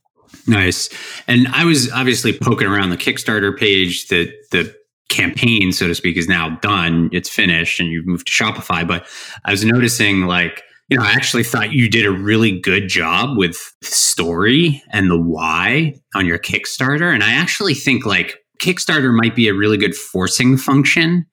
Nice. 0.47 0.89
And 1.27 1.49
I 1.49 1.65
was 1.65 1.91
obviously 1.93 2.37
poking 2.37 2.69
around 2.69 2.91
the 2.91 2.97
Kickstarter 2.97 3.57
page. 3.57 4.09
The 4.09 4.33
the 4.51 4.75
campaign, 5.09 5.73
so 5.73 5.87
to 5.87 5.95
speak, 5.95 6.17
is 6.17 6.29
now 6.29 6.59
done. 6.61 7.09
It's 7.13 7.29
finished, 7.29 7.81
and 7.81 7.89
you've 7.91 8.07
moved 8.07 8.27
to 8.27 8.33
Shopify. 8.33 8.87
But 8.87 9.07
I 9.45 9.51
was 9.53 9.65
noticing, 9.65 10.23
like, 10.23 10.63
you 10.89 10.97
know, 10.97 11.03
I 11.03 11.13
actually 11.13 11.43
thought 11.43 11.73
you 11.73 11.91
did 11.91 12.07
a 12.07 12.13
really 12.13 12.59
good 12.59 12.89
job 12.89 13.37
with 13.37 13.59
the 13.81 13.87
story 13.87 14.83
and 14.93 15.11
the 15.11 15.21
why 15.21 15.95
on 16.15 16.27
your 16.27 16.39
Kickstarter. 16.39 17.13
And 17.13 17.25
I 17.25 17.33
actually 17.33 17.75
think 17.75 18.07
like 18.07 18.39
Kickstarter 18.61 19.15
might 19.15 19.35
be 19.35 19.49
a 19.49 19.55
really 19.55 19.77
good 19.77 19.97
forcing 19.97 20.57
function 20.57 21.27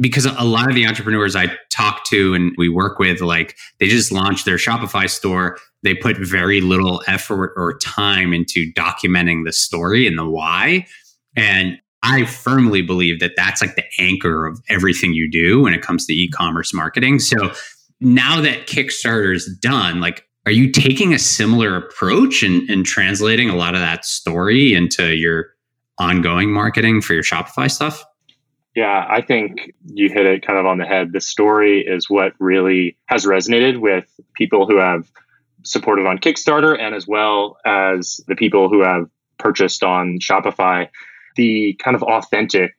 because 0.00 0.26
a 0.26 0.44
lot 0.44 0.68
of 0.68 0.74
the 0.74 0.86
entrepreneurs 0.86 1.36
I 1.36 1.56
talk 1.70 2.04
to 2.06 2.34
and 2.34 2.52
we 2.58 2.68
work 2.68 2.98
with, 2.98 3.20
like 3.20 3.56
they 3.78 3.88
just 3.88 4.12
launched 4.12 4.44
their 4.44 4.56
Shopify 4.56 5.08
store. 5.08 5.58
They 5.82 5.94
put 5.94 6.16
very 6.18 6.60
little 6.60 7.02
effort 7.06 7.52
or 7.56 7.78
time 7.78 8.32
into 8.32 8.72
documenting 8.72 9.44
the 9.44 9.52
story 9.52 10.06
and 10.06 10.18
the 10.18 10.28
why. 10.28 10.86
And 11.36 11.78
I 12.02 12.24
firmly 12.26 12.82
believe 12.82 13.20
that 13.20 13.32
that's 13.36 13.60
like 13.60 13.74
the 13.74 13.84
anchor 13.98 14.46
of 14.46 14.60
everything 14.68 15.14
you 15.14 15.30
do 15.30 15.62
when 15.62 15.74
it 15.74 15.82
comes 15.82 16.06
to 16.06 16.12
e-commerce 16.12 16.72
marketing. 16.72 17.18
So 17.18 17.52
now 18.00 18.40
that 18.40 18.66
Kickstarter 18.66 19.34
is 19.34 19.46
done, 19.60 20.00
like, 20.00 20.24
are 20.46 20.52
you 20.52 20.70
taking 20.70 21.12
a 21.12 21.18
similar 21.18 21.76
approach 21.76 22.42
and, 22.42 22.68
and 22.70 22.86
translating 22.86 23.50
a 23.50 23.56
lot 23.56 23.74
of 23.74 23.80
that 23.80 24.04
story 24.04 24.72
into 24.72 25.14
your 25.14 25.48
ongoing 25.98 26.52
marketing 26.52 27.02
for 27.02 27.12
your 27.12 27.22
Shopify 27.22 27.70
stuff? 27.70 28.04
Yeah, 28.74 29.04
I 29.08 29.20
think 29.20 29.74
you 29.84 30.08
hit 30.08 30.24
it 30.24 30.46
kind 30.46 30.58
of 30.58 30.64
on 30.64 30.78
the 30.78 30.86
head. 30.86 31.12
The 31.12 31.20
story 31.20 31.84
is 31.84 32.08
what 32.08 32.32
really 32.38 32.96
has 33.06 33.26
resonated 33.26 33.80
with 33.80 34.08
people 34.34 34.66
who 34.66 34.78
have 34.78 35.10
supported 35.64 36.06
on 36.06 36.18
Kickstarter 36.18 36.80
and 36.80 36.94
as 36.94 37.06
well 37.06 37.58
as 37.66 38.20
the 38.28 38.36
people 38.36 38.68
who 38.68 38.82
have 38.82 39.10
purchased 39.38 39.82
on 39.82 40.18
Shopify. 40.20 40.88
The 41.36 41.74
kind 41.82 41.94
of 41.94 42.02
authentic 42.02 42.72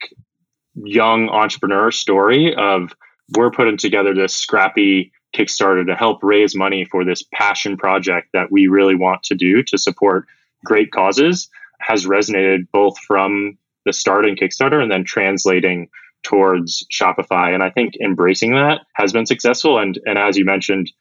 young 0.75 1.29
entrepreneur 1.29 1.91
story 1.91 2.55
of 2.55 2.95
we're 3.35 3.51
putting 3.51 3.77
together 3.77 4.13
this 4.13 4.35
scrappy 4.35 5.11
Kickstarter 5.35 5.85
to 5.85 5.95
help 5.95 6.23
raise 6.23 6.55
money 6.55 6.85
for 6.85 7.05
this 7.05 7.23
passion 7.33 7.77
project 7.77 8.29
that 8.33 8.51
we 8.51 8.67
really 8.67 8.95
want 8.95 9.23
to 9.23 9.35
do 9.35 9.61
to 9.63 9.77
support 9.77 10.25
great 10.65 10.91
causes 10.91 11.49
has 11.79 12.05
resonated 12.05 12.67
both 12.71 12.97
from 12.99 13.57
the 13.85 13.93
start 13.93 14.25
in 14.25 14.35
Kickstarter 14.35 14.81
and 14.81 14.91
then 14.91 15.03
translating 15.03 15.89
towards 16.23 16.85
Shopify. 16.91 17.53
And 17.53 17.63
I 17.63 17.69
think 17.69 17.93
embracing 18.03 18.53
that 18.53 18.81
has 18.93 19.13
been 19.13 19.25
successful. 19.25 19.79
And 19.79 19.99
and 20.05 20.17
as 20.17 20.37
you 20.37 20.45
mentioned, 20.45 20.91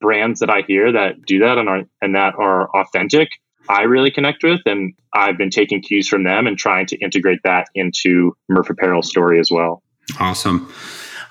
brands 0.00 0.40
that 0.40 0.50
I 0.50 0.62
hear 0.62 0.92
that 0.92 1.22
do 1.26 1.40
that 1.40 1.58
and 1.58 1.68
are 1.68 1.82
and 2.00 2.14
that 2.14 2.34
are 2.36 2.70
authentic, 2.70 3.28
I 3.68 3.82
really 3.82 4.10
connect 4.10 4.44
with. 4.44 4.60
And 4.66 4.94
I've 5.14 5.36
been 5.36 5.50
taking 5.50 5.82
cues 5.82 6.08
from 6.08 6.24
them 6.24 6.46
and 6.46 6.56
trying 6.56 6.86
to 6.86 6.96
integrate 6.98 7.40
that 7.44 7.68
into 7.74 8.36
Murph 8.48 8.70
Apparel 8.70 9.02
story 9.02 9.40
as 9.40 9.50
well. 9.50 9.82
Awesome. 10.20 10.72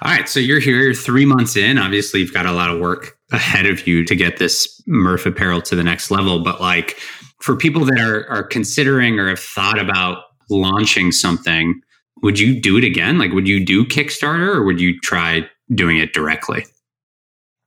All 0.01 0.11
right. 0.11 0.29
So 0.29 0.39
you're 0.39 0.59
here 0.59 0.81
you're 0.81 0.93
three 0.93 1.25
months 1.25 1.55
in. 1.55 1.77
Obviously, 1.77 2.19
you've 2.19 2.33
got 2.33 2.45
a 2.45 2.51
lot 2.51 2.69
of 2.69 2.79
work 2.79 3.17
ahead 3.31 3.65
of 3.65 3.87
you 3.87 4.05
to 4.05 4.15
get 4.15 4.37
this 4.37 4.81
Murph 4.87 5.25
Apparel 5.25 5.61
to 5.63 5.75
the 5.75 5.83
next 5.83 6.11
level. 6.11 6.43
But 6.43 6.61
like 6.61 6.97
for 7.41 7.55
people 7.55 7.85
that 7.85 7.99
are, 7.99 8.27
are 8.29 8.43
considering 8.43 9.19
or 9.19 9.29
have 9.29 9.39
thought 9.39 9.79
about 9.79 10.23
launching 10.49 11.11
something, 11.11 11.81
would 12.21 12.39
you 12.39 12.59
do 12.59 12.77
it 12.77 12.83
again? 12.83 13.17
Like, 13.17 13.31
would 13.31 13.47
you 13.47 13.63
do 13.63 13.85
Kickstarter 13.85 14.55
or 14.55 14.63
would 14.63 14.79
you 14.79 14.99
try 14.99 15.47
doing 15.73 15.97
it 15.97 16.13
directly? 16.13 16.65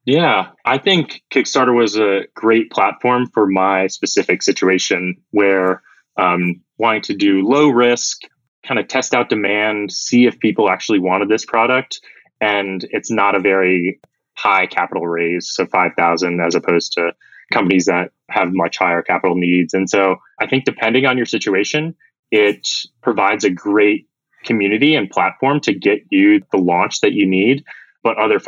Yeah, 0.06 0.49
I 0.64 0.78
think 0.78 1.22
Kickstarter 1.30 1.76
was 1.76 1.96
a 1.96 2.22
great 2.34 2.70
platform 2.70 3.26
for 3.32 3.46
my 3.46 3.87
specific 3.88 4.42
situation 4.42 5.16
where 5.30 5.82
um, 6.16 6.62
wanting 6.78 7.02
to 7.02 7.14
do 7.14 7.46
low 7.46 7.68
risk, 7.68 8.22
kind 8.66 8.80
of 8.80 8.88
test 8.88 9.14
out 9.14 9.28
demand, 9.28 9.92
see 9.92 10.26
if 10.26 10.38
people 10.40 10.70
actually 10.70 10.99
wanted 10.99 11.28
this 11.28 11.44
product. 11.44 12.00
And 12.40 12.85
it's 12.90 13.11
not 13.11 13.35
a 13.35 13.40
very 13.40 14.00
high 14.35 14.66
capital 14.66 15.06
raise, 15.06 15.50
so 15.50 15.66
5,000 15.66 16.40
as 16.40 16.54
opposed 16.54 16.92
to 16.92 17.12
companies 17.52 17.87
that 17.87 18.12
have 18.30 18.49
much 18.52 18.78
higher 18.78 19.02
capital 19.02 19.37
needs. 19.37 19.75
And 19.75 19.90
so 19.90 20.16
I 20.40 20.47
think 20.47 20.64
depending 20.64 21.04
on 21.04 21.16
your 21.16 21.26
situation, 21.26 21.94
it 22.30 22.66
provides 23.02 23.44
a 23.44 23.50
great 23.50 24.09
community 24.44 24.94
and 24.94 25.11
platform 25.11 25.61
to 25.61 25.75
get 25.75 26.00
you 26.11 26.40
the 26.52 26.59
launch 26.59 27.00
that 27.00 27.12
you 27.12 27.26
need. 27.26 27.64
But 28.02 28.18
other 28.18 28.40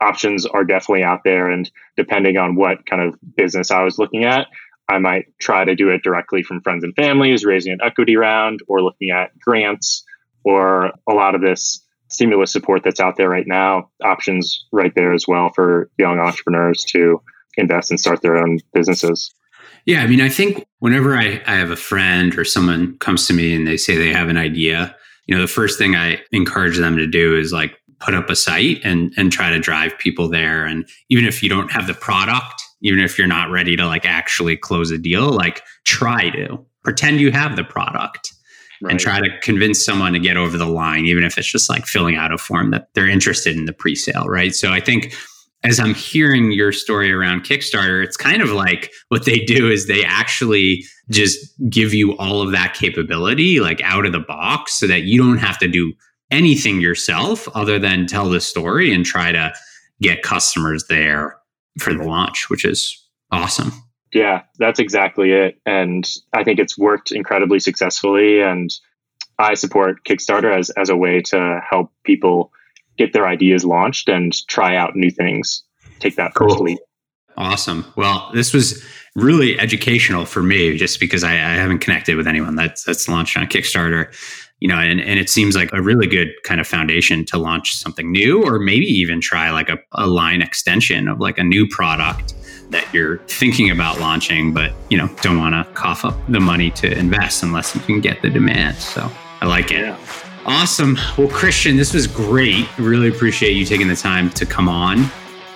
options 0.00 0.46
are 0.46 0.64
definitely 0.64 1.04
out 1.04 1.20
there. 1.24 1.48
And 1.48 1.70
depending 1.96 2.36
on 2.36 2.56
what 2.56 2.84
kind 2.86 3.02
of 3.02 3.18
business 3.36 3.70
I 3.70 3.82
was 3.82 3.98
looking 3.98 4.24
at, 4.24 4.48
I 4.88 4.98
might 4.98 5.26
try 5.38 5.64
to 5.64 5.76
do 5.76 5.90
it 5.90 6.02
directly 6.02 6.42
from 6.42 6.60
friends 6.60 6.84
and 6.84 6.94
families, 6.96 7.44
raising 7.44 7.72
an 7.72 7.78
equity 7.82 8.16
round, 8.16 8.60
or 8.66 8.82
looking 8.82 9.10
at 9.10 9.38
grants, 9.38 10.04
or 10.44 10.90
a 11.08 11.12
lot 11.12 11.34
of 11.34 11.40
this 11.40 11.86
stimulus 12.10 12.52
support 12.52 12.82
that's 12.84 13.00
out 13.00 13.16
there 13.16 13.28
right 13.28 13.46
now. 13.46 13.88
Options 14.04 14.66
right 14.72 14.92
there 14.94 15.12
as 15.12 15.24
well 15.26 15.50
for 15.54 15.90
young 15.98 16.18
entrepreneurs 16.18 16.84
to 16.90 17.20
invest 17.56 17.90
and 17.90 17.98
start 17.98 18.22
their 18.22 18.36
own 18.36 18.58
businesses. 18.72 19.32
Yeah, 19.86 20.02
I 20.02 20.06
mean, 20.06 20.20
I 20.20 20.28
think 20.28 20.66
whenever 20.80 21.16
I, 21.16 21.42
I 21.46 21.54
have 21.54 21.70
a 21.70 21.76
friend 21.76 22.36
or 22.38 22.44
someone 22.44 22.98
comes 22.98 23.26
to 23.26 23.32
me 23.32 23.54
and 23.54 23.66
they 23.66 23.76
say 23.76 23.96
they 23.96 24.12
have 24.12 24.28
an 24.28 24.36
idea, 24.36 24.94
you 25.26 25.34
know, 25.34 25.40
the 25.40 25.48
first 25.48 25.78
thing 25.78 25.96
I 25.96 26.20
encourage 26.32 26.76
them 26.76 26.96
to 26.96 27.06
do 27.06 27.36
is 27.36 27.52
like 27.52 27.76
put 28.00 28.14
up 28.14 28.30
a 28.30 28.36
site 28.36 28.80
and 28.82 29.12
and 29.16 29.30
try 29.30 29.50
to 29.50 29.58
drive 29.58 29.96
people 29.98 30.28
there. 30.28 30.64
And 30.64 30.88
even 31.08 31.24
if 31.24 31.42
you 31.42 31.48
don't 31.48 31.70
have 31.70 31.86
the 31.86 31.94
product, 31.94 32.62
even 32.82 33.00
if 33.00 33.16
you're 33.16 33.26
not 33.26 33.50
ready 33.50 33.76
to 33.76 33.86
like 33.86 34.04
actually 34.04 34.56
close 34.56 34.90
a 34.90 34.98
deal, 34.98 35.30
like 35.30 35.62
try 35.84 36.30
to 36.30 36.64
pretend 36.82 37.20
you 37.20 37.30
have 37.30 37.56
the 37.56 37.64
product. 37.64 38.32
Right. 38.82 38.92
and 38.92 39.00
try 39.00 39.20
to 39.20 39.28
convince 39.40 39.84
someone 39.84 40.14
to 40.14 40.18
get 40.18 40.38
over 40.38 40.56
the 40.56 40.66
line, 40.66 41.04
even 41.04 41.22
if 41.22 41.36
it's 41.36 41.50
just 41.50 41.68
like 41.68 41.84
filling 41.84 42.16
out 42.16 42.32
a 42.32 42.38
form 42.38 42.70
that 42.70 42.88
they're 42.94 43.08
interested 43.08 43.54
in 43.54 43.66
the 43.66 43.74
pre-sale, 43.74 44.24
right? 44.24 44.54
So 44.54 44.72
I 44.72 44.80
think 44.80 45.14
as 45.62 45.78
I'm 45.78 45.94
hearing 45.94 46.52
your 46.52 46.72
story 46.72 47.12
around 47.12 47.42
Kickstarter, 47.42 48.02
it's 48.02 48.16
kind 48.16 48.40
of 48.40 48.50
like 48.50 48.90
what 49.08 49.26
they 49.26 49.40
do 49.40 49.70
is 49.70 49.86
they 49.86 50.02
actually 50.02 50.84
just 51.10 51.52
give 51.68 51.92
you 51.92 52.16
all 52.16 52.40
of 52.40 52.52
that 52.52 52.72
capability 52.72 53.60
like 53.60 53.82
out 53.82 54.06
of 54.06 54.12
the 54.12 54.20
box 54.20 54.78
so 54.78 54.86
that 54.86 55.02
you 55.02 55.18
don't 55.22 55.38
have 55.38 55.58
to 55.58 55.68
do 55.68 55.92
anything 56.30 56.80
yourself 56.80 57.48
other 57.54 57.78
than 57.78 58.06
tell 58.06 58.30
the 58.30 58.40
story 58.40 58.92
and 58.94 59.04
try 59.04 59.32
to 59.32 59.52
get 60.00 60.22
customers 60.22 60.86
there 60.88 61.36
for 61.78 61.92
the 61.92 62.04
launch, 62.04 62.48
which 62.48 62.64
is 62.64 62.96
awesome. 63.30 63.72
Yeah, 64.12 64.42
that's 64.58 64.80
exactly 64.80 65.32
it. 65.32 65.60
And 65.66 66.08
I 66.32 66.42
think 66.42 66.58
it's 66.58 66.76
worked 66.76 67.12
incredibly 67.12 67.60
successfully. 67.60 68.40
And 68.40 68.70
I 69.38 69.54
support 69.54 70.04
Kickstarter 70.04 70.56
as, 70.56 70.70
as 70.70 70.88
a 70.88 70.96
way 70.96 71.22
to 71.22 71.60
help 71.68 71.92
people 72.04 72.52
get 72.98 73.12
their 73.12 73.26
ideas 73.26 73.64
launched 73.64 74.08
and 74.08 74.34
try 74.48 74.76
out 74.76 74.96
new 74.96 75.10
things. 75.10 75.62
Take 76.00 76.16
that 76.16 76.34
cool. 76.34 76.50
first 76.50 76.60
leap. 76.60 76.78
Awesome. 77.36 77.90
Well, 77.96 78.30
this 78.34 78.52
was 78.52 78.84
really 79.14 79.58
educational 79.58 80.24
for 80.24 80.42
me 80.42 80.76
just 80.76 81.00
because 81.00 81.24
I, 81.24 81.32
I, 81.32 81.54
haven't 81.54 81.80
connected 81.80 82.16
with 82.16 82.28
anyone 82.28 82.54
that's 82.54 82.84
that's 82.84 83.08
launched 83.08 83.36
on 83.36 83.46
Kickstarter. 83.46 84.12
You 84.60 84.68
know, 84.68 84.76
and, 84.76 85.00
and 85.00 85.18
it 85.18 85.30
seems 85.30 85.56
like 85.56 85.72
a 85.72 85.80
really 85.80 86.06
good 86.06 86.28
kind 86.44 86.60
of 86.60 86.66
foundation 86.66 87.24
to 87.26 87.38
launch 87.38 87.74
something 87.74 88.12
new 88.12 88.44
or 88.44 88.58
maybe 88.58 88.84
even 88.84 89.20
try 89.20 89.50
like 89.50 89.70
a, 89.70 89.78
a 89.92 90.06
line 90.06 90.42
extension 90.42 91.08
of 91.08 91.18
like 91.18 91.38
a 91.38 91.44
new 91.44 91.66
product 91.66 92.34
that 92.70 92.92
you're 92.94 93.18
thinking 93.26 93.70
about 93.70 94.00
launching, 94.00 94.52
but 94.52 94.72
you 94.88 94.96
know, 94.96 95.08
don't 95.22 95.38
want 95.38 95.54
to 95.54 95.72
cough 95.74 96.04
up 96.04 96.14
the 96.28 96.40
money 96.40 96.70
to 96.72 96.90
invest 96.96 97.42
unless 97.42 97.74
you 97.74 97.80
can 97.82 98.00
get 98.00 98.22
the 98.22 98.30
demand. 98.30 98.76
So 98.76 99.10
I 99.40 99.46
like 99.46 99.70
it. 99.70 99.80
Yeah. 99.80 99.98
Awesome. 100.46 100.98
Well, 101.18 101.28
Christian, 101.28 101.76
this 101.76 101.92
was 101.92 102.06
great. 102.06 102.66
Really 102.78 103.08
appreciate 103.08 103.52
you 103.52 103.64
taking 103.64 103.88
the 103.88 103.96
time 103.96 104.30
to 104.30 104.46
come 104.46 104.68
on 104.68 105.10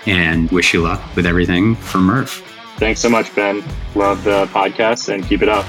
and 0.06 0.50
wish 0.50 0.74
you 0.74 0.82
luck 0.82 1.02
with 1.16 1.24
everything 1.24 1.74
for 1.74 1.98
Murph. 1.98 2.42
Thanks 2.76 3.00
so 3.00 3.08
much, 3.08 3.34
Ben. 3.34 3.64
Love 3.94 4.24
the 4.24 4.46
podcast 4.46 5.12
and 5.12 5.24
keep 5.24 5.42
it 5.42 5.48
up. 5.48 5.64